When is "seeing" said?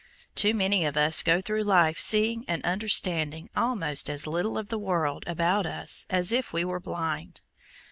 1.99-2.43